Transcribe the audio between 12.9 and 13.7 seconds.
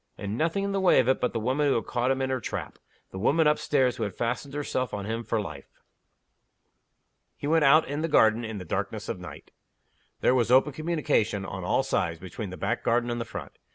and the front.